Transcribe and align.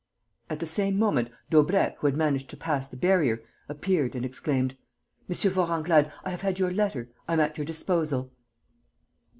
At 0.49 0.59
the 0.59 0.65
same 0.65 0.97
moment, 0.97 1.29
Daubrecq, 1.51 1.97
who 1.99 2.07
had 2.07 2.17
managed 2.17 2.49
to 2.49 2.57
pass 2.57 2.87
the 2.87 2.97
barrier, 2.97 3.43
appeared 3.69 4.15
and 4.15 4.25
exclaimed: 4.25 4.75
"M. 5.29 5.35
Vorenglade, 5.35 6.11
I 6.25 6.31
have 6.31 6.41
had 6.41 6.57
your 6.57 6.71
letter. 6.73 7.11
I 7.27 7.33
am 7.33 7.39
at 7.39 7.55
your 7.55 7.65
disposal." 7.65 8.31